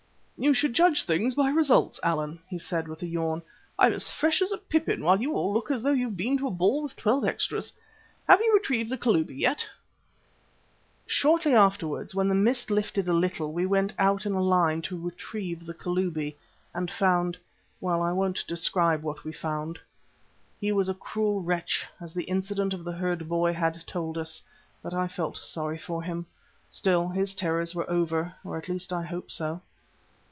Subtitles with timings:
[0.43, 3.43] "You should judge things by results, Allan," he said with a yawn.
[3.77, 6.35] "I'm as fresh as a pippin while you all look as though you had been
[6.39, 7.71] to a ball with twelve extras.
[8.27, 9.67] Have you retrieved the Kalubi yet?"
[11.05, 14.97] Shortly afterwards, when the mist lifted a little, we went out in a line to
[14.99, 16.35] "retrieve the Kalubi,"
[16.73, 17.37] and found
[17.79, 19.77] well, I won't describe what we found.
[20.59, 24.41] He was a cruel wretch, as the incident of the herd boy had told us,
[24.81, 26.25] but I felt sorry for him.
[26.67, 29.61] Still, his terrors were over, or at least I hope so.